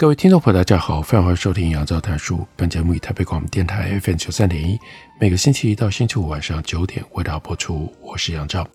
[0.00, 2.46] 各位听众朋友，大家好，欢迎收听杨照谈书。
[2.56, 4.78] 本节目以台北广播电台 FM 九三点一，
[5.20, 7.94] 每个星期一到星期五晚上九点为大家播出。
[8.00, 8.66] 我是杨照，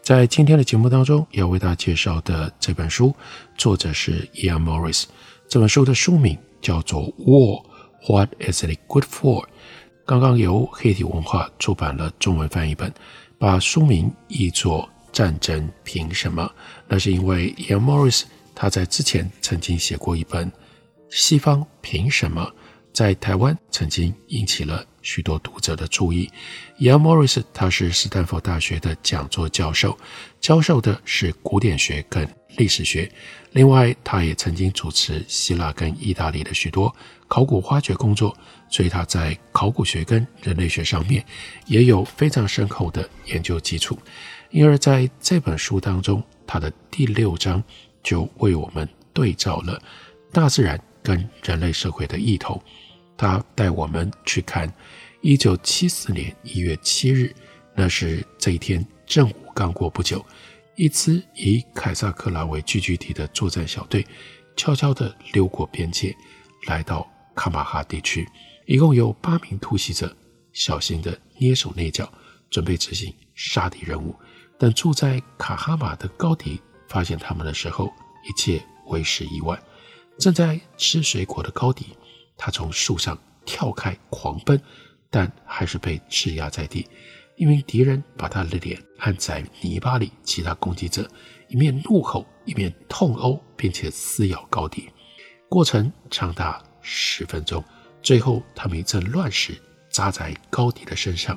[0.00, 3.14] 在今天的节目当中，要为大家介绍的这本书，
[3.54, 5.04] 作者是 Ian Morris。
[5.46, 7.62] 这本书的书名叫做《War:
[8.08, 9.42] What Is It Good For》。
[10.06, 12.90] 刚刚由黑体文化出版了中文翻译本，
[13.38, 16.42] 把书名译作《战争凭什么》。
[16.88, 18.22] 那是因为 Ian Morris
[18.54, 20.50] 他在之前曾经写过一本。
[21.14, 22.50] 西方凭什么
[22.90, 26.30] 在台湾曾经引起了许多读者的注意
[26.78, 29.94] ？Ian Morris 他是斯坦福大学的讲座教授，
[30.40, 33.12] 教授的是古典学跟历史学。
[33.50, 36.94] 另外，他也曾经主持希腊跟意大利的许多
[37.28, 38.34] 考古发掘工作，
[38.70, 41.22] 所以他在考古学跟人类学上面
[41.66, 43.98] 也有非常深厚的研究基础。
[44.50, 47.62] 因而，在这本书当中，他的第六章
[48.02, 49.78] 就为我们对照了
[50.32, 50.82] 大自然。
[51.02, 52.62] 跟人类社会的异同，
[53.16, 54.72] 他带我们去看
[55.20, 57.34] 一九七四年一月七日，
[57.74, 60.24] 那是这一天正午刚过不久，
[60.76, 64.06] 一支以凯撒克拉为聚居地的作战小队，
[64.56, 66.14] 悄悄地溜过边界，
[66.66, 68.28] 来到卡马哈地区，
[68.66, 70.16] 一共有八名突袭者，
[70.52, 72.10] 小心地捏手捏脚，
[72.50, 74.14] 准备执行杀敌任务。
[74.58, 77.92] 但住在卡哈马的高迪发现他们的时候，
[78.28, 79.60] 一切为时已晚。
[80.18, 81.86] 正在吃水果的高迪，
[82.36, 84.60] 他从树上跳开狂奔，
[85.10, 86.86] 但还是被制压在地。
[87.36, 91.10] 一名敌人把他的脸按在泥巴里，其他攻击者
[91.48, 94.88] 一面怒吼，一面痛殴，并且撕咬高迪。
[95.48, 97.64] 过程长达十分钟，
[98.02, 101.36] 最后他们一阵乱石砸在高迪的身上，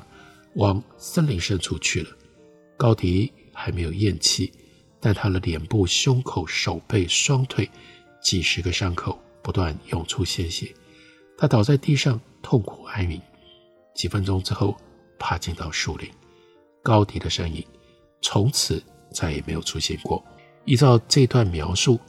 [0.56, 2.10] 往森林深处去了。
[2.78, 4.54] 高迪还没有咽气，
[5.00, 7.70] 但他的脸部、胸口、手背、双腿。
[8.26, 10.74] 几十个伤口不断涌出鲜血，
[11.38, 13.22] 他倒在地上痛苦哀鸣。
[13.94, 14.76] 几分钟之后，
[15.20, 16.10] 爬进到树林，
[16.82, 17.64] 高迪的身影
[18.24, 20.26] 从此再也没有出现过。
[20.66, 22.00] 依照这段描述，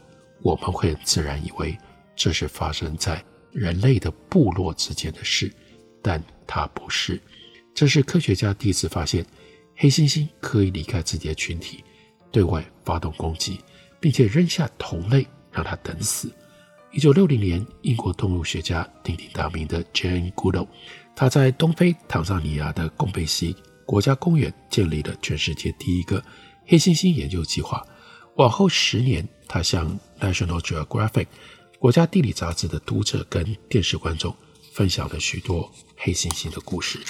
[0.40, 1.76] 我们会自然以为
[2.16, 3.22] 这是发生在
[3.52, 5.52] 人类的部落之间的事，
[6.02, 7.20] 但它不是。
[7.74, 9.22] 这是科学家第一次发现
[9.76, 11.84] 黑猩猩可以离开自己的群体，
[12.32, 13.60] 对外发动攻击，
[14.00, 15.26] 并且扔下同类。
[15.56, 16.30] 让他等死。
[16.92, 20.68] 一九六零年，英国动物学家鼎鼎大名的 Jane Goodall，
[21.14, 23.56] 他在东非坦桑尼亚的贡贝西
[23.86, 26.22] 国家公园建立了全世界第一个
[26.66, 27.82] 黑猩猩研究计划。
[28.36, 31.26] 往后十年，他向 National Geographic
[31.78, 34.34] 国家地理杂志的读者跟电视观众
[34.74, 37.00] 分享了许多黑猩猩的故事，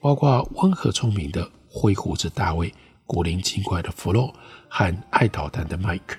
[0.00, 2.72] 包括温和聪明的灰胡子大卫、
[3.06, 4.34] 古灵精怪的弗洛
[4.68, 6.16] 和爱捣蛋的迈克。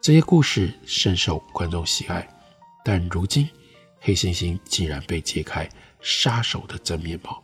[0.00, 2.26] 这些故事深受观众喜爱，
[2.82, 3.46] 但如今
[4.00, 5.68] 黑猩猩竟然被揭开
[6.00, 7.42] 杀手的真面貌。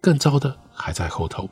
[0.00, 1.50] 更糟的还在后头，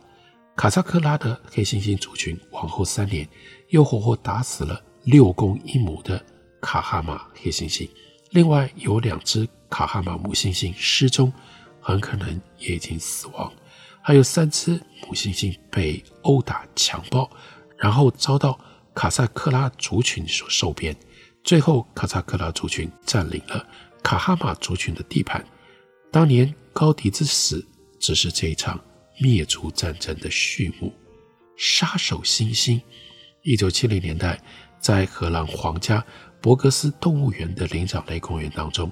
[0.54, 3.28] 卡萨克拉的黑猩猩族群往后三年
[3.70, 6.24] 又活活打死了六公一母的
[6.60, 7.90] 卡哈马黑猩猩，
[8.30, 11.32] 另外有两只卡哈马母猩猩失踪，
[11.80, 13.52] 很可能也已经死亡，
[14.00, 17.28] 还有三只母猩猩被殴打强暴，
[17.76, 18.56] 然后遭到。
[18.96, 20.96] 卡萨克拉族群所收编，
[21.44, 23.68] 最后卡萨克拉族群占领了
[24.02, 25.44] 卡哈马族群的地盘。
[26.10, 27.62] 当年高迪之死
[28.00, 28.82] 只是这一场
[29.20, 30.90] 灭族战争的序幕。
[31.58, 32.80] 杀手猩猩，
[33.42, 34.42] 一九七零年代
[34.80, 36.02] 在荷兰皇家
[36.40, 38.90] 博格斯动物园的灵长类公园当中，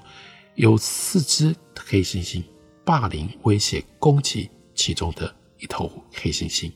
[0.53, 2.43] 有四只黑猩猩
[2.85, 6.71] 霸凌、威胁、攻击其中的一头黑猩猩。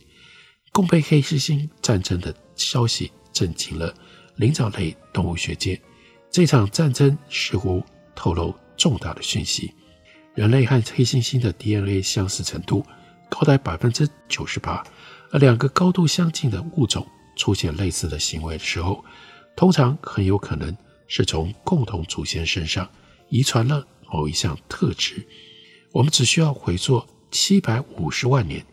[0.72, 3.12] 贡贝黑猩猩战争的消息。
[3.32, 3.94] 震惊了
[4.36, 5.80] 灵长类动物学界。
[6.32, 7.84] 这场战争似乎
[8.16, 9.74] 透露重大的讯息：
[10.36, 12.86] 人类和黑猩猩的 DNA 相似程度
[13.30, 14.84] 高达百分之九十八，
[15.32, 19.04] 而两个高度相近的物种出现类似的行为的时候，
[19.56, 20.76] 通常很有可能
[21.08, 22.88] 是从共同祖先身上
[23.30, 25.26] 遗传了某一项特质。
[25.92, 28.64] 我们只需要回溯七百五十万年，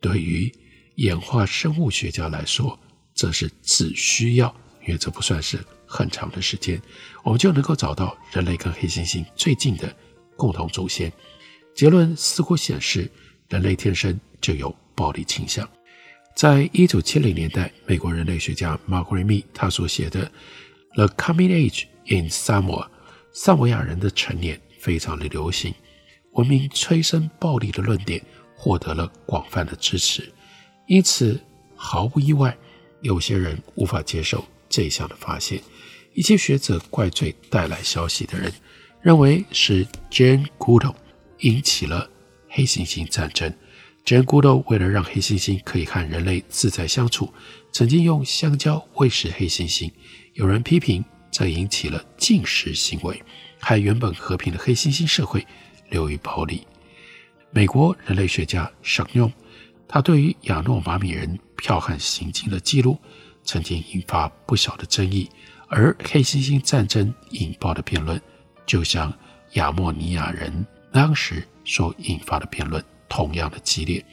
[0.00, 0.52] 对于
[0.96, 2.78] 演化生物学家来说。
[3.18, 4.46] 则是只需要，
[4.86, 6.80] 因为这不算是很长的时间，
[7.24, 9.92] 我们就能够找到人类跟黑猩猩最近的
[10.36, 11.12] 共同祖先。
[11.74, 13.10] 结论似乎显示，
[13.48, 15.68] 人类天生就有暴力倾向。
[16.36, 20.24] 在一九七零年代，美国人类学家 Margaret Mead 他所写的
[20.94, 22.84] 《The Coming Age in Samoa》
[23.32, 25.74] 萨摩亚人的成年非常的流行，
[26.34, 28.24] 文明催生暴力的论点
[28.54, 30.32] 获得了广泛的支持。
[30.86, 31.40] 因此，
[31.74, 32.56] 毫不意外，
[33.00, 35.60] 有些人无法接受这项的发现。
[36.14, 38.52] 一些学者怪罪带来消息的人，
[39.00, 40.94] 认为是 Jane Goodall
[41.40, 42.10] 引起了
[42.48, 43.52] 黑猩猩战争。
[44.04, 47.32] Jane Goodall 为了让黑猩猩可以和人类自在相处，
[47.70, 49.90] 曾经用香蕉喂食黑猩猩。
[50.32, 53.22] 有人批评这引起了禁食行为，
[53.60, 55.46] 害原本和平的黑猩猩社会
[55.90, 56.66] 流于暴力。
[57.50, 59.30] 美国人类学家尚用，
[59.86, 62.98] 他对于亚诺马米人剽悍行径的记录，
[63.44, 65.28] 曾经引发不小的争议。
[65.68, 68.20] 而黑猩猩战争引爆的辩论，
[68.64, 69.12] 就像
[69.52, 72.82] 亚莫尼亚人当时所引发的辩论。
[73.10, 74.04] 同样的激烈，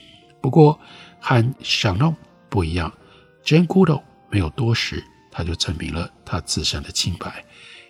[0.42, 0.80] 不过
[1.20, 2.16] 和尚诺
[2.50, 2.90] 不一样
[3.44, 7.44] ，Jen g o o d 没有多时，他就证明了他自身的清白。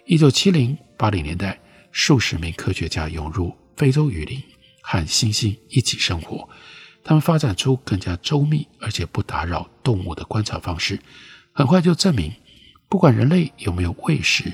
[0.08, 1.60] 一九七零八零年代，
[1.92, 4.42] 数十名科学家涌入非洲雨林，
[4.82, 6.50] 和猩猩一起生活。
[7.06, 11.00] 他们发展出更加周密而且不打扰动物的观察方式，
[11.54, 12.34] 很快就证明，
[12.90, 14.52] 不管人类有没有喂食，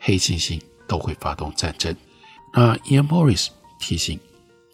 [0.00, 1.94] 黑猩猩都会发动战争。
[2.54, 3.48] 那 Ian Morris
[3.78, 4.18] 提醒，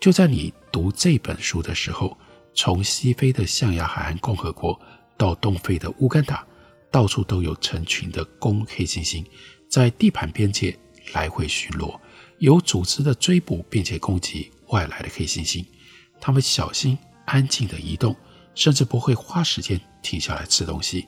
[0.01, 0.55] 就在你。
[0.75, 2.19] 读这本书的时候，
[2.53, 4.77] 从西非的象牙海岸共和国
[5.17, 6.45] 到东非的乌干达，
[6.91, 9.25] 到处都有成群的公黑猩猩
[9.69, 10.77] 在地盘边界
[11.13, 11.97] 来回巡逻，
[12.39, 15.65] 有组织的追捕并且攻击外来的黑猩猩。
[16.21, 18.15] 他们小心安静地移动，
[18.55, 21.07] 甚至不会花时间停下来吃东西。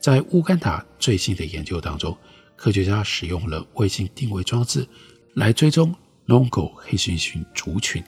[0.00, 2.16] 在乌干达最新的研究当中，
[2.56, 4.86] 科学家使用了卫星定位装置
[5.34, 5.94] 来追踪
[6.26, 8.02] Longo 黑猩猩族群。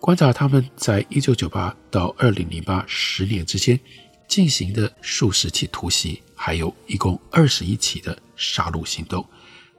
[0.00, 3.78] 观察他们在一九九八到二零零八十年之间
[4.26, 9.24] 进行的数十起突袭，还有一共二十一起的杀戮行动。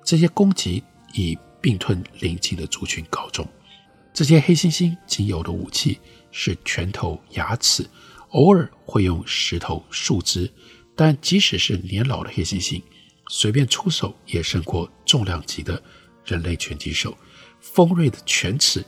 [0.03, 0.83] 这些攻击
[1.13, 3.45] 以并吞邻近的族群告终。
[4.13, 5.99] 这些黑猩猩仅有的武器
[6.33, 7.89] 是拳头、牙齿，
[8.31, 10.51] 偶尔会用石头、树枝。
[10.93, 12.81] 但即使是年老的黑猩猩，
[13.29, 15.81] 随便出手也胜过重量级的
[16.25, 17.17] 人类拳击手。
[17.61, 18.83] 锋锐的犬齿。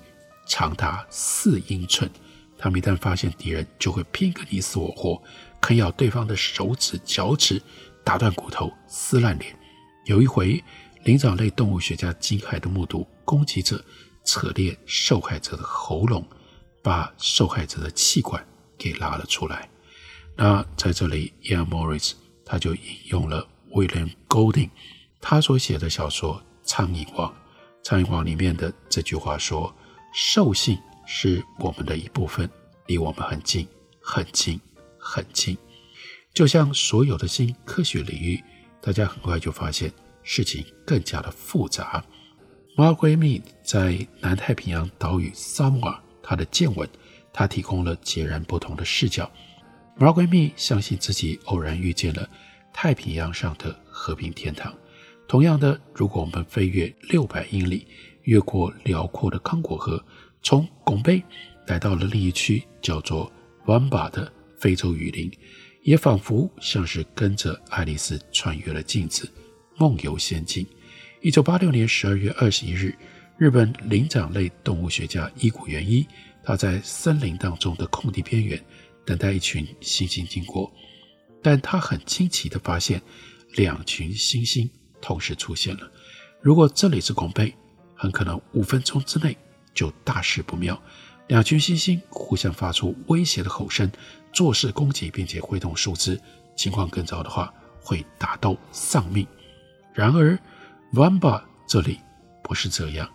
[0.48, 2.08] 长达四英寸，
[2.56, 5.20] 他们一旦发现敌人，就会拼个你死我活，
[5.60, 7.60] 啃咬对方的手指、脚趾，
[8.04, 9.58] 打断骨头、撕烂脸。
[10.06, 10.64] 有一回，
[11.04, 13.84] 灵长类动物学家惊骇地目睹攻击者
[14.24, 16.24] 扯裂受害者的喉咙，
[16.86, 18.46] 把受害者的气管
[18.78, 19.68] 给拉了出来。
[20.36, 22.12] 那在这里，Ian Morris
[22.46, 24.70] 他就引用了 William Golding
[25.20, 27.30] 他所写的小说《苍蝇王》，
[27.82, 29.76] 《苍蝇王》里面的这句话说。
[30.18, 32.50] 兽性是我们的一部分，
[32.88, 33.68] 离我们很近，
[34.00, 34.58] 很近，
[34.98, 35.58] 很近。
[36.34, 38.42] 就像所有的新科学领域，
[38.82, 39.92] 大家很快就发现
[40.24, 42.02] 事情更加的复杂。
[42.78, 46.90] Margaret Mead 在南太平洋岛屿萨摩尔，他的见闻，
[47.32, 49.32] 他提供了截然不同的视角。
[50.00, 52.28] Margaret Mead 相信自己偶然遇见了
[52.74, 54.74] 太平洋上的和平天堂。
[55.28, 57.86] 同样的，如果我们飞越六百英里，
[58.24, 60.04] 越过辽阔的康果河，
[60.42, 61.24] 从拱背
[61.68, 63.32] 来到了另一区叫做
[63.68, 65.32] 温巴的非洲雨林，
[65.84, 69.32] 也仿佛像是跟着爱丽丝穿越了镜子，
[69.78, 70.66] 梦游仙境。
[71.22, 72.96] 一九八六年十二月二十一日，
[73.38, 76.08] 日本灵长类动物学家伊谷元一，
[76.42, 78.64] 他在森林当中的空地边缘
[79.06, 80.72] 等待一群猩猩经过，
[81.44, 83.02] 但他很惊奇地发现，
[83.56, 84.70] 两群猩猩
[85.02, 85.92] 同时出现了。
[86.40, 87.54] 如果这里是拱背，
[87.94, 89.36] 很可能五分钟之内
[89.74, 90.82] 就大事不妙，
[91.28, 93.92] 两群猩猩互相发出威胁的吼声，
[94.32, 96.18] 作势攻击，并且挥动树枝。
[96.56, 99.28] 情况更糟的话，会打斗丧命。
[99.94, 100.40] 然而
[100.94, 102.00] ，Vamba 这里
[102.42, 103.10] 不是这样，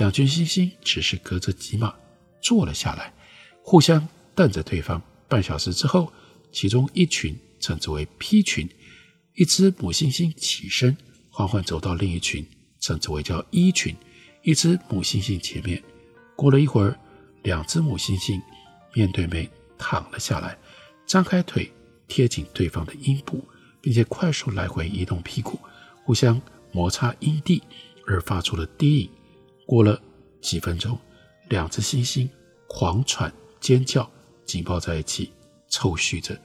[0.00, 1.94] 两群猩猩只是隔着几码
[2.40, 3.12] 坐了下来，
[3.62, 5.00] 互相瞪着对方。
[5.28, 6.10] 半小时之后，
[6.50, 8.66] 其中一群称之为 P 群，
[9.34, 10.96] 一只母猩猩起身，
[11.28, 12.46] 缓缓走到另一群，
[12.80, 13.94] 称之为叫 E 群。
[14.42, 15.82] 一只母猩猩前面，
[16.34, 16.98] 过了一会儿，
[17.42, 18.40] 两只母猩猩
[18.94, 20.56] 面对面躺了下来，
[21.06, 21.70] 张开腿
[22.08, 23.46] 贴紧对方的阴部，
[23.82, 25.60] 并且快速来回移动屁股，
[26.04, 26.40] 互相
[26.72, 27.62] 摩擦阴蒂
[28.06, 29.10] 而发出了低吟。
[29.70, 30.02] 过了
[30.40, 30.98] 几分钟，
[31.48, 32.28] 两只猩猩
[32.66, 34.10] 狂喘尖叫，
[34.44, 35.30] 紧抱在一起，
[35.68, 36.36] 抽搐着。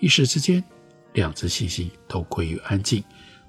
[0.00, 0.64] 一时之间，
[1.12, 3.04] 两只猩猩都归于安静，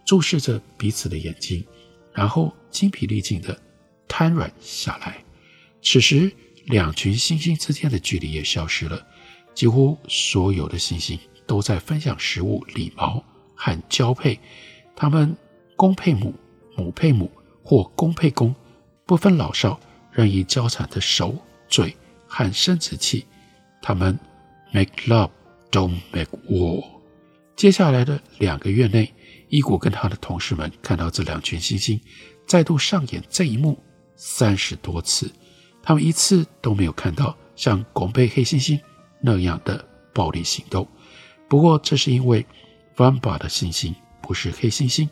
[0.06, 1.66] 注视着彼此的眼睛，
[2.14, 3.60] 然后精疲力尽地
[4.08, 5.26] 瘫软下来。
[5.82, 6.32] 此时，
[6.66, 9.04] 两群猩猩之间的距离也消失了，
[9.56, 13.26] 几乎所有的猩猩都在分享食物、理毛
[13.56, 14.40] 和交配。
[14.96, 15.36] 它们
[15.76, 16.36] 公配母，
[16.78, 17.32] 母配母，
[17.64, 18.54] 或公配公，
[19.06, 19.80] 不分老少，
[20.12, 21.36] 任意交缠的手、
[21.68, 21.96] 嘴
[22.28, 23.26] 和生殖器。
[23.82, 24.18] 它们
[24.72, 25.30] make love,
[25.72, 26.84] don't make war。
[27.56, 29.14] 接下来的两个月内，
[29.50, 32.00] 伊古跟他的同事们看到这两群猩猩
[32.48, 33.78] 再度上演这一幕
[34.16, 35.32] 三十多次。
[35.82, 38.80] 他们一次都没有看到像拱背黑猩猩
[39.20, 40.88] 那样的暴力行动。
[41.50, 42.46] 不过，这是因为
[42.96, 45.08] Vamba 的猩猩不是黑猩猩，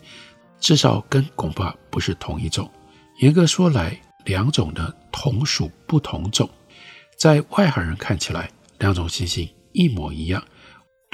[0.60, 2.72] 至少跟拱巴不是同一种。
[3.22, 6.50] 严格说来，两种呢同属不同种。
[7.16, 8.50] 在外行人看起来，
[8.80, 10.44] 两种猩猩一模一样。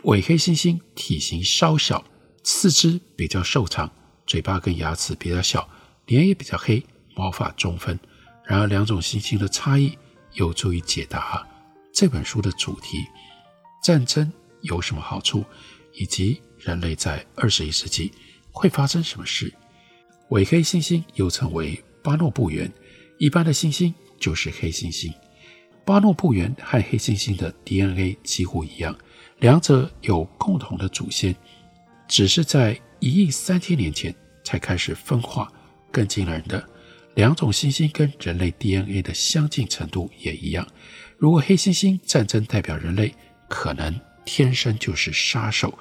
[0.05, 2.01] 伪黑猩猩体型稍小，
[2.45, 3.91] 四肢比较瘦长，
[4.25, 5.67] 嘴巴跟牙齿比较小，
[6.05, 6.81] 脸也比较黑，
[7.13, 7.99] 毛发中分。
[8.45, 9.97] 然而，两种猩猩的差异
[10.31, 11.45] 有助于解答
[11.93, 12.99] 这本书的主题：
[13.83, 15.43] 战争有什么好处，
[15.93, 18.13] 以及人类在二十一世纪
[18.49, 19.53] 会发生什么事。
[20.29, 22.71] 伪黑猩猩又称为巴诺布猿，
[23.17, 25.13] 一般的猩猩就是黑猩猩。
[25.83, 28.97] 巴诺布猿和黑猩猩的 DNA 几乎一样，
[29.39, 31.35] 两者有共同的祖先，
[32.07, 35.51] 只是在一亿三千年前才开始分化。
[35.91, 36.65] 更惊人的。
[37.15, 40.65] 两种猩猩跟人类 DNA 的相近程度也一样。
[41.17, 43.13] 如果黑猩猩战争代表人类，
[43.49, 45.77] 可能天生就是杀手。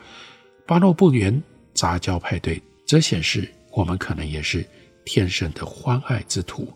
[0.66, 1.40] 巴诺布猿
[1.72, 4.68] 杂交派对则显示，我们可能也是
[5.06, 6.70] 天生的欢爱之徒。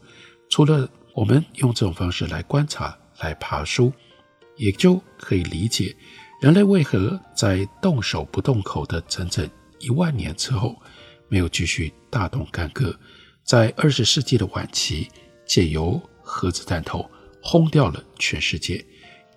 [0.49, 3.93] 除了我们用这种方式来观察、来爬梳，
[4.57, 5.95] 也就可以理解
[6.41, 9.47] 人类为何在动手不动口的整整
[9.79, 10.81] 一万年之后，
[11.29, 12.99] 没有继续大动干戈。
[13.45, 15.09] 在二十世纪的晚期，
[15.45, 17.11] 借由核子弹头
[17.43, 18.85] 轰掉了全世界。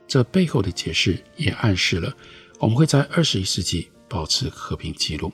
[0.08, 2.14] 这背后的解释也暗示了
[2.60, 5.32] 我们会在二十一世纪保持和平记录。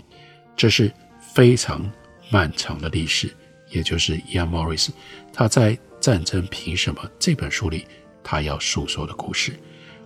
[0.56, 0.92] 这是
[1.34, 1.92] 非常
[2.30, 3.36] 漫长的历史，
[3.70, 4.90] 也就是 Ian Morris
[5.32, 7.86] 他在《战争凭什么》这本书里
[8.24, 9.58] 他要诉说的故事。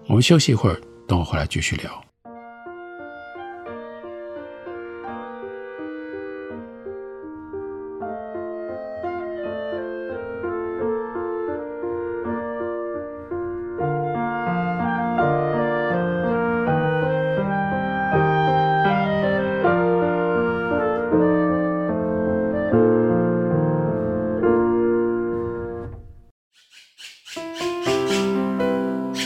[0.07, 2.03] 我们休息一会儿，等我回来继续聊。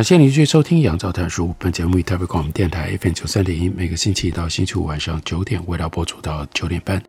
[0.00, 1.48] 感谢您继续收听《杨照谈书》。
[1.58, 7.02] 本节目以台北广播电台 FM 九三点一，每个星期一到星期五晚上九点为大家播出到九点半。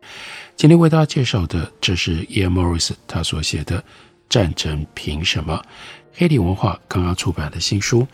[0.56, 3.80] 今天为大家介绍的，这是 Ian Morris 他所写的
[4.28, 5.58] 《战争凭什么》，
[6.12, 8.06] 黑体文化刚刚出版的新书。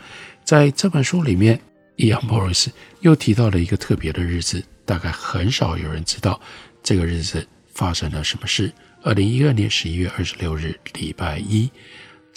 [0.44, 1.60] 在这本书里面
[1.96, 2.68] ，Ian Morris
[3.00, 6.40] 又提到了一个特别的日子，大概很少有人知道
[6.84, 7.44] 这个日子
[7.74, 8.72] 发生了什么事。
[9.02, 11.68] 二零一二年十一月二十六日，礼拜一。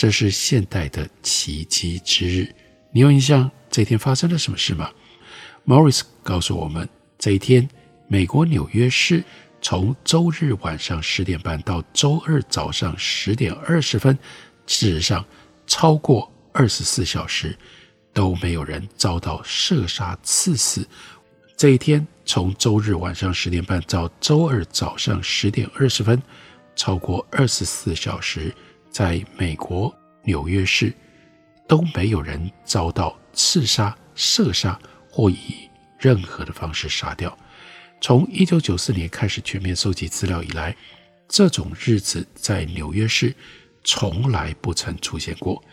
[0.01, 2.51] 这是现代的奇迹之日。
[2.91, 4.89] 你有印象这一天发生了什么事吗
[5.63, 6.89] ？Morris 告诉我们，
[7.19, 7.69] 这一天，
[8.07, 9.23] 美国纽约市
[9.61, 14.17] 从周日晚上十点半到周二早上十点二十分，
[14.65, 15.23] 事实上
[15.67, 17.55] 超过二十四小时
[18.11, 20.83] 都没有人遭到射杀刺死。
[21.55, 26.19] 这一天，从周日晚上十点半到周二早上十点二十分，
[26.75, 28.51] 超过二十四小时，
[28.91, 30.93] 在美国纽约市
[31.67, 34.77] 都没有人遭到刺杀、射杀
[35.09, 37.35] 或以任何的方式杀掉。
[38.01, 40.75] 从一九九四年开始全面收集资料以来，
[41.27, 43.33] 这种日子在纽约市
[43.83, 45.63] 从来不曾出现过。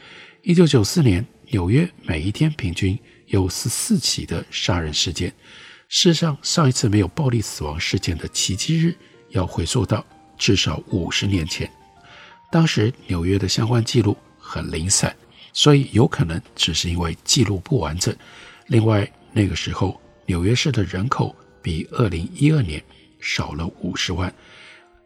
[0.42, 5.32] 一九九四年，纽约每一天平均有十四起的杀人事件。
[5.88, 8.94] 事实上，上一次没有暴力死亡事件的奇迹日，
[9.30, 10.04] 要回溯到
[10.36, 11.68] 至少五十年前。
[12.50, 15.14] 当时纽约的相关记录很零散，
[15.52, 18.14] 所以有可能只是因为记录不完整。
[18.66, 22.82] 另外，那个时候纽约市的人口比二零一二年
[23.20, 24.32] 少了五十万。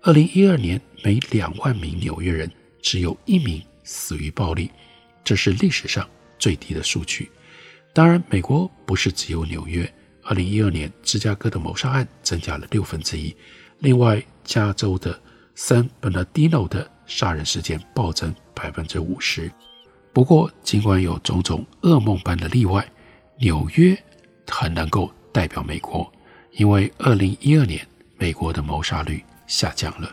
[0.03, 4.71] 二零一二年每两万名纽约人只有一名死于暴力，
[5.25, 6.09] 这是历史上
[6.39, 7.31] 最低的数据。
[7.93, 9.93] 当然，美国不是只有纽约。
[10.23, 13.35] 二零一二年，芝加哥的谋杀案增加了六分之一。
[13.81, 15.21] 另外，加州的
[15.57, 19.53] San Bernardino 的杀人事件暴增百分之五十。
[20.15, 22.87] 不过，尽管有种种噩梦般的例外，
[23.39, 23.97] 纽约
[24.49, 26.11] 很能够代表美国，
[26.53, 30.09] 因为二零一二年美国的谋杀率下降了。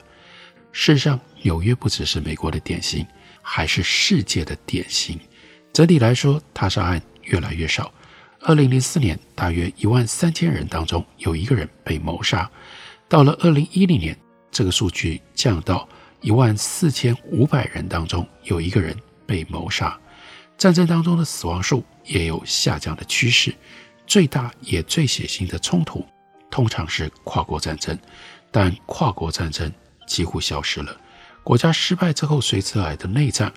[0.72, 3.06] 事实上，纽约不只是美国的典型，
[3.41, 5.18] 还是世界的典型。
[5.72, 7.91] 整体来说，他杀案越来越少。
[8.41, 12.50] 二零零四年，大约一万三千人当中有一个人被谋杀；
[13.08, 14.18] 到了二零一零年，
[14.51, 15.88] 这个数据降到
[16.21, 18.95] 一万四千五百人当中有一个人
[19.25, 19.97] 被谋杀。
[20.57, 23.55] 战争当中的死亡数也有下降的趋势，
[24.05, 26.05] 最大也最血腥的冲突
[26.51, 27.97] 通常是跨国战争，
[28.51, 29.72] 但跨国战争
[30.05, 31.00] 几乎消失了。
[31.44, 33.51] 国家失败之后随之而来的内战，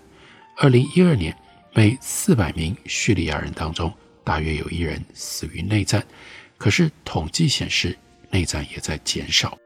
[0.56, 1.36] 二零一二年
[1.74, 6.06] 每四百名叙利亚人当中，大约有一人死于内战，
[6.56, 7.98] 可是统计显示
[8.30, 9.58] 内战也在减少。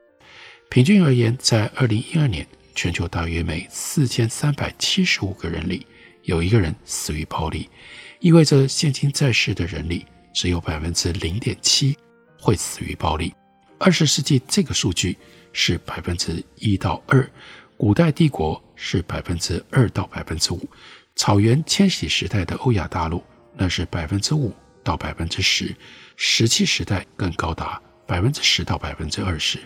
[0.71, 5.85] 平均而言，在二零一二年，全球大约每四千三百七十五个人里
[6.23, 7.69] 有一个人死于暴力，
[8.21, 11.97] 意味着现今在世的人里只有百分之零点七
[12.39, 13.35] 会死于暴力。
[13.79, 15.17] 二十世纪这个数据
[15.53, 17.29] 是百分之一到二，
[17.77, 20.69] 古代帝国是百分之二到百分之五，
[21.17, 23.25] 草原迁徙时代的欧亚大陆。
[23.59, 25.75] 那是百分之五到百分之十，
[26.15, 29.59] 石器时代更高达百分之十到百分之二十，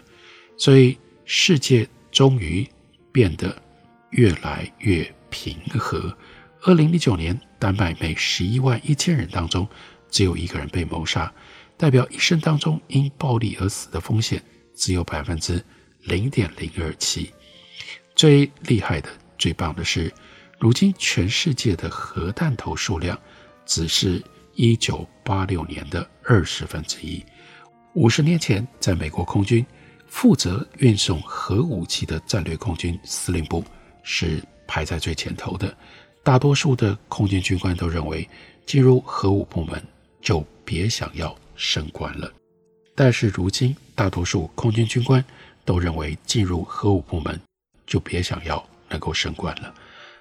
[0.56, 2.64] 所以世界终于
[3.12, 3.54] 变得
[4.10, 6.16] 越来越平和。
[6.62, 9.66] 二零零九年，丹麦每十一万一千人当中
[10.10, 11.32] 只有一个人被谋杀，
[11.76, 14.42] 代表一生当中因暴力而死的风险
[14.74, 15.64] 只有百分之
[16.02, 17.32] 零点零二七。
[18.14, 20.12] 最厉害的、最棒的是，
[20.58, 23.18] 如今全世界的核弹头数量。
[23.66, 24.20] 只是
[24.56, 27.24] 一九八六年的二十分之一。
[27.94, 29.64] 五十年前，在美国空军
[30.10, 33.64] 负责运送核武器的战略空军司令部
[34.02, 35.74] 是排在最前头的。
[36.22, 38.28] 大多数的空军军官都认为，
[38.66, 39.82] 进入核武部门
[40.20, 42.30] 就别想要升官了。
[42.94, 45.24] 但是如今，大多数空军军官
[45.64, 47.40] 都认为，进入核武部门
[47.86, 49.72] 就别想要能够升官了。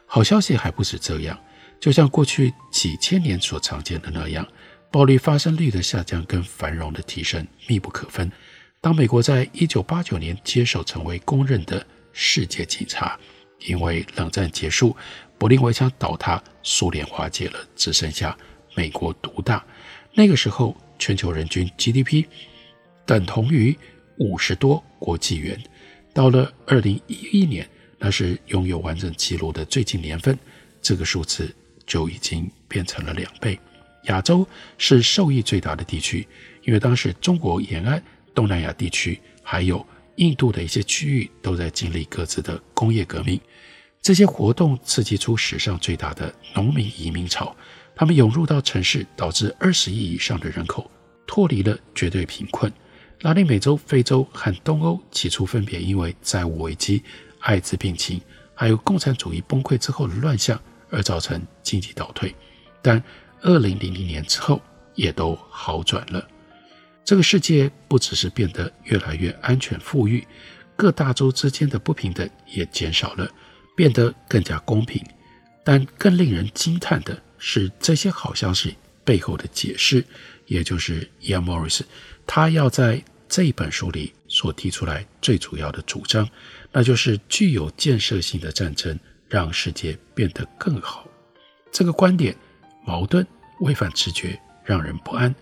[0.06, 1.38] 好消息还不是这样。
[1.80, 4.48] 就像过去几千年所常见的那样，
[4.92, 8.32] 暴力发生率的下降跟繁荣的提升密不可分。
[8.82, 13.20] 当美国在一九八九年接手成为公认的世界警察，
[13.68, 14.96] 因为冷战结束，
[15.38, 18.38] 柏林围墙倒塌，苏联瓦解了，只剩下
[18.76, 19.66] 美国独大。
[20.14, 22.26] 那个时候，全球人均 GDP
[23.06, 23.78] 等同于
[24.18, 25.62] 五十多国际元。
[26.14, 30.38] 到了二零一一年，那是拥有完整记录的最近年份，
[30.82, 31.54] 这个数字。
[31.90, 33.60] 就已经变成了两倍。
[34.04, 36.28] 亚洲是受益最大的地区，
[36.62, 38.00] 因为当时中国沿岸、
[38.40, 43.38] 东南亚地区还有印度的一些区域都在经历各自的工业革命。
[44.02, 47.54] 这些活动刺激出史上最大的农民移民潮，
[47.94, 50.90] 他们涌入到城市，导致二十亿以上的人口
[51.28, 52.72] 脱离了绝对贫困。
[53.24, 57.04] 拉丁美洲、非洲和东欧起初分别因为债务危机、
[57.40, 58.22] 艾滋病情，
[58.56, 60.58] 还有共产主义崩溃之后的乱象。
[60.92, 62.34] 而造成经济倒退，
[62.82, 63.04] 但
[63.42, 64.60] 二零零零年之后
[64.96, 66.28] 也都好转了。
[67.10, 70.28] 这个世界不只是变得越来越安全富裕，
[70.76, 73.28] 各大洲之间的不平等也减少了，
[73.76, 75.04] 变得更加公平。
[75.64, 80.06] 但更令人惊叹的是，这些好消息背后的解释，
[80.46, 81.82] 也就是 Ian Morris，
[82.28, 86.30] 他要在这一本书里所提出来最主要的主张，
[86.72, 91.08] 那就是具有建设性的战争让世界变得更好。
[91.72, 92.36] 这个观点
[92.86, 93.26] 矛盾、
[93.62, 95.34] 违反直觉，让人不安。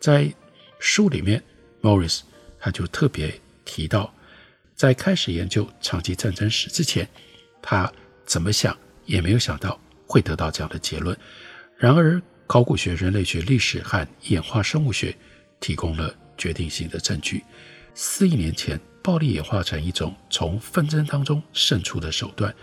[0.00, 0.32] 在
[0.80, 1.40] 书里面
[1.82, 2.22] ，Morris
[2.58, 4.12] 他就特别提到，
[4.74, 7.08] 在开始研究长期战争史之前，
[7.62, 7.92] 他
[8.24, 11.16] 怎么想也没有想到会得到这样的结论。
[11.76, 15.14] 然而，考古学、人类学、历史和演化生物学
[15.60, 17.44] 提供了决定性的证据。
[17.94, 22.54] 四亿年前，暴力演化成一种从纷争当中胜出的手段。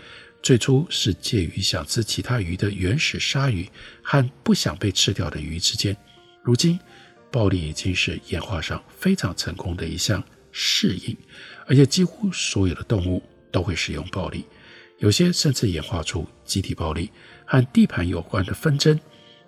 [0.42, 3.68] 最初是介于想吃其他鱼的原始鲨鱼
[4.02, 5.96] 和不想被吃掉的鱼之间。
[6.42, 6.78] 如今，
[7.30, 11.16] 暴力已经是演化上非常成功的一项适应，
[11.66, 14.44] 而且几乎所有的动物都会使用暴力。
[14.98, 17.10] 有些甚至演化出集体暴力，
[17.44, 18.98] 和地盘有关的纷争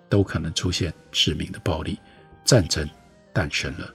[0.07, 1.97] 都可能出现致命的暴力。
[2.45, 2.87] 战争
[3.33, 3.93] 诞生了。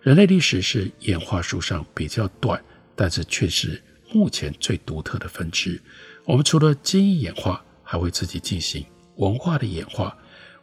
[0.00, 2.62] 人类历史是演化树上比较短，
[2.94, 5.80] 但是却是目前最独特的分支。
[6.24, 8.84] 我们除了基因演化，还会自己进行
[9.16, 10.16] 文化的演化。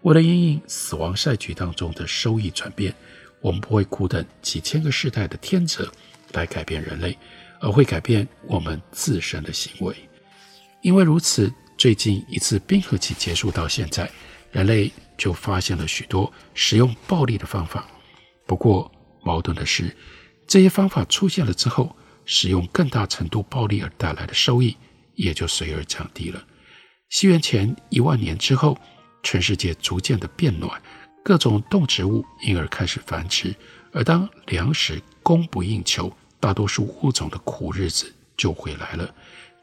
[0.05, 2.93] 为了因应死亡赛局当中的收益转变，
[3.41, 5.91] 我们不会苦等几千个世代的天择
[6.33, 7.17] 来改变人类，
[7.59, 9.95] 而会改变我们自身的行为。
[10.83, 14.07] 因为如此，最近一次冰河期结束到现在，
[14.51, 17.87] 人类就发现了许多使用暴力的方法。
[18.45, 18.91] 不过，
[19.23, 19.91] 矛盾的是，
[20.45, 24.77] 这些方法出现了之后，使用更大程度暴力而带来的收益。
[25.15, 26.43] 也就随而降低了。
[27.07, 28.77] 西元前一万年之后，
[29.25, 30.79] 全世界逐渐的变暖，
[31.23, 33.53] 各种动植物因而开始繁殖。
[33.91, 39.13] 而当粮食供不应求，大多数物种的苦日子就回来了。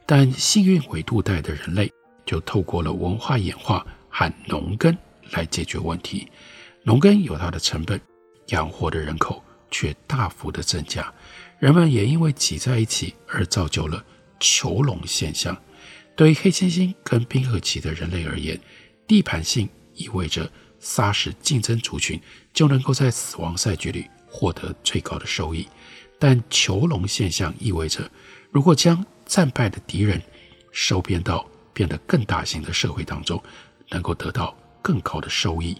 [0.04, 1.90] 但幸运纬度带的人类
[2.26, 4.94] 就透过了文化演化和农耕
[5.30, 6.26] 来解决问题。
[6.82, 8.00] 农耕有它的成本，
[8.48, 11.12] 养活的人口却大幅的增加，
[11.60, 14.04] 人们也因为挤在一起而造就了。
[14.40, 15.56] 囚笼现象，
[16.16, 18.60] 对于黑猩猩跟冰河期的人类而言，
[19.12, 22.18] 地盘性意味着杀死竞争族群
[22.54, 25.66] 就能够在死亡赛局里获得最高的收益；
[26.18, 28.10] 但囚笼现象意味着，
[28.50, 30.18] 如果将战败的敌人
[30.70, 33.38] 收编到变得更大型的社会当中，
[33.90, 35.76] 能够得到更高的收益。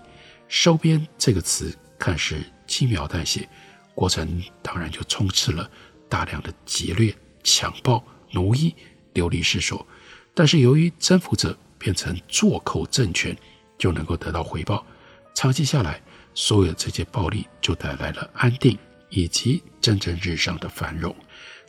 [0.46, 3.48] 收编这个词看似轻描淡写，
[3.94, 5.70] 过程当然就充斥了
[6.06, 8.04] 大量的劫掠、强暴。
[8.32, 8.74] 奴役
[9.14, 9.86] 流离失所，
[10.34, 13.36] 但是由于征服者变成做扣政权，
[13.76, 14.86] 就能够得到回报。
[15.34, 16.00] 长期下来，
[16.32, 18.78] 所有这些暴力就带来了安定
[19.10, 21.12] 以及蒸蒸日上的繁荣。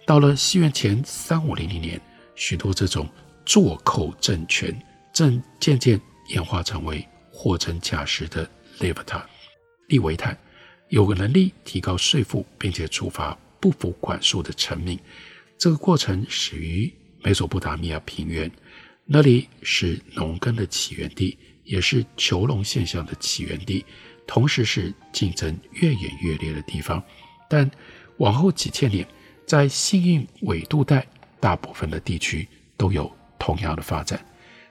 [0.06, 1.99] 到了西元前三五零零年，
[2.36, 3.10] 许多这种
[3.43, 4.80] 做扣政权
[5.12, 8.47] 正渐渐演化成为货真价实的
[8.80, 9.28] 利维坦。
[9.88, 10.38] 利维坦
[10.89, 14.99] 有个能力提高税负，并且处罚不服管束的臣民。
[15.58, 18.52] 这个过程始于美索不达米亚平原，
[19.06, 23.86] 那里是农耕的起源地，也是囚笼现象的起源地，
[24.26, 27.04] 同时是竞争越演越烈的地方。
[27.50, 27.70] 但
[28.18, 29.06] 往后几千年，
[29.46, 31.06] 在幸运纬度带
[31.42, 34.24] 大部分的地区都有同样的发展。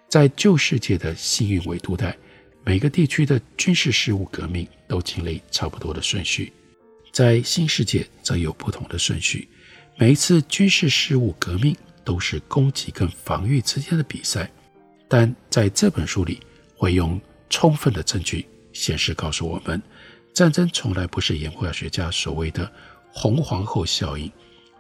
[0.09, 2.17] 在旧世界的幸运纬度带，
[2.65, 6.51] 每个地区的军事事务革命都经历差不多的顺序；
[7.13, 9.47] 在新世界则有不同的顺序。
[9.99, 14.51] 每一次军事事务革命都是攻击跟防御之间的比赛，
[15.09, 16.41] 但在这本书里
[16.77, 19.81] 会用充分的证据显示告诉我们，
[20.33, 22.71] 战争从来不是演化学家所谓的
[23.13, 24.31] “红皇后效应”。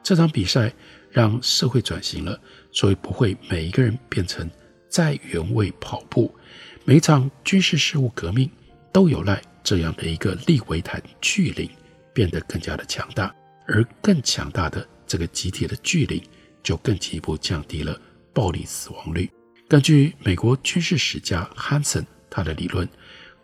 [0.02, 0.72] 这场比赛
[1.10, 2.40] 让社会转型了，
[2.72, 4.50] 所以不会每一个人变成
[4.88, 6.34] 在原位跑步。
[6.84, 8.50] 每一场军事事务革命
[8.90, 11.70] 都有赖这样的一个利维坦巨灵
[12.12, 13.32] 变得更加的强大，
[13.68, 14.86] 而更强大的。
[15.04, 16.22] 这个集体的巨灵
[16.62, 18.00] 就更进一步降低了
[18.32, 19.30] 暴力死亡率。
[19.68, 22.88] 根据美国军事史家汉森他的理论，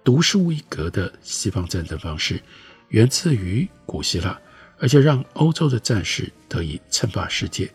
[0.05, 2.43] 独树一格的西方战争方式
[2.89, 4.39] 源自于古希腊，
[4.79, 7.71] 而且让欧洲的战士得以称霸世界。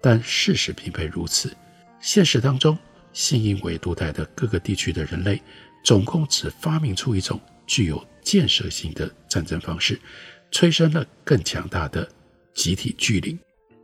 [0.00, 1.56] 但事实并非如此。
[2.00, 2.76] 现实当中，
[3.12, 5.40] 幸运纬度带的各个地区的人类
[5.84, 10.00] 总共只发明出一种具有建设性的战争方式，
[10.50, 12.08] 催生了更强大的。
[12.54, 13.38] 集体巨灵，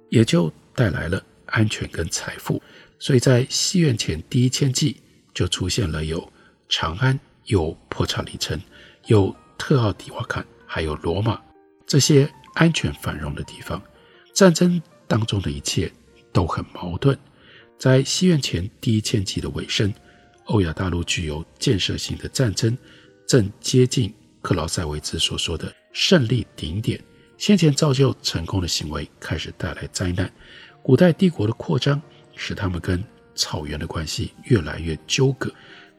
[0.09, 2.63] 也就带来了安全跟财富。
[2.99, 4.97] 所以在西元前第一千纪，
[5.33, 6.33] 就出现了有
[6.69, 8.61] 长安、有破查里城、
[9.07, 11.41] 有特奥蒂瓦坎，还有罗马
[11.87, 13.81] 这些安全繁荣的地方。
[14.35, 15.91] 战争当中的一切
[16.33, 17.17] 都很矛盾。
[17.79, 19.93] 在西元前第一千纪的尾声，
[20.47, 22.77] 欧亚大陆具有建设性的战争
[23.27, 27.01] 正接近克劳塞维兹所说的胜利顶点。
[27.39, 30.31] 先前造就成功的行为开始带来灾难。
[30.83, 32.01] 古代帝国的扩张
[32.35, 33.03] 使他们跟
[33.35, 35.51] 草原的关系越来越纠葛。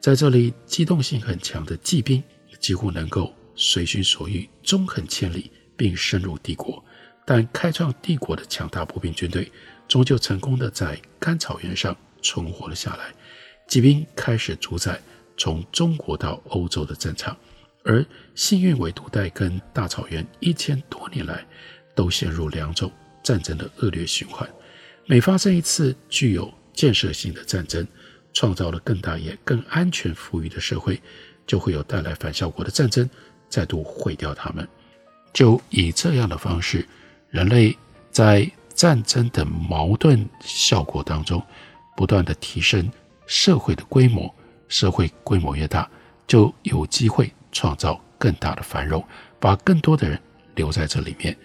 [0.02, 2.21] 在这里，机动性很强的骑兵
[2.60, 6.84] 几乎能够随心所欲，纵横千里，并深入帝国。
[7.25, 9.49] 但开创帝国的强大步兵军队，
[9.88, 13.13] 终究成功的在干草原上存活了下来。
[13.67, 14.99] 骑兵开始主宰
[15.38, 17.38] 从中国到欧洲的战场。
[17.83, 21.45] 而幸运维度带跟大草原一千多年来
[21.95, 22.91] 都陷入两种
[23.23, 24.47] 战争的恶劣循环。
[25.05, 27.85] 每发生一次具有建设性的战争，
[28.33, 31.01] 创造了更大也更安全富裕的社会，
[31.47, 33.09] 就会有带来反效果的战争，
[33.49, 34.67] 再度毁掉他们。
[35.33, 36.87] 就以这样的方式，
[37.29, 37.75] 人类
[38.11, 41.41] 在战争的矛盾效果当中，
[41.97, 42.89] 不断地提升
[43.25, 44.33] 社会的规模。
[44.67, 45.89] 社会规模越大，
[46.27, 47.33] 就有机会。
[47.51, 49.03] 创造更大的繁荣，
[49.39, 50.19] 把更多的人
[50.55, 51.35] 留在这里面，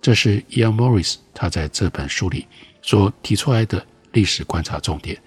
[0.00, 2.46] 这是 Ian Morris 他在这本书里
[2.82, 5.20] 所提出来的历史观察重点。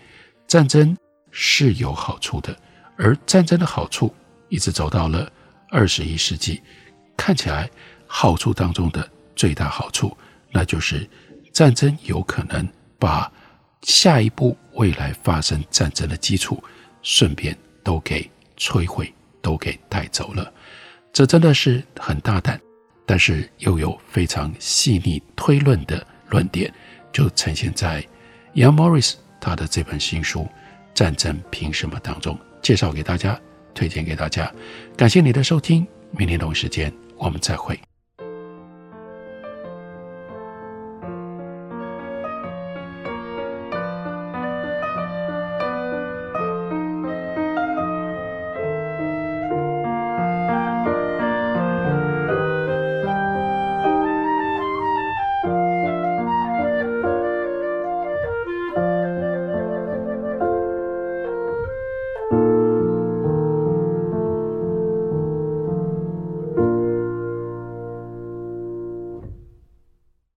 [0.47, 0.95] 战争
[1.31, 2.57] 是有好处的，
[2.97, 4.13] 而战争的好处
[4.49, 5.31] 一直走到了
[5.69, 6.61] 二十一世纪，
[7.15, 7.69] 看起来
[8.05, 10.15] 好处当中的最大好处，
[10.51, 11.09] 那就是
[11.51, 13.31] 战争有可能把
[13.81, 16.63] 下一步未来发生战争的基础
[17.01, 19.13] 顺便都给摧毁。
[19.47, 20.53] 都给带走了，
[21.13, 22.59] 这真的是很大胆，
[23.05, 26.69] 但是又有非常细腻推论的论点，
[27.13, 28.05] 就呈现在
[28.55, 30.41] Young Morris 他的这本新书
[30.93, 33.39] 《战争凭什么》当中，介绍给大家，
[33.73, 34.53] 推荐给大家。
[34.97, 37.79] 感谢你的收听，明天同一时间我们再会。